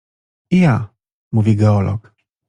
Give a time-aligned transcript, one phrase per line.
[0.51, 0.89] I ja—
[1.33, 2.13] mówi geolog.